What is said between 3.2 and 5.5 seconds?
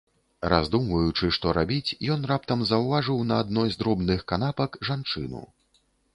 на адной з дробных канапак жанчыну.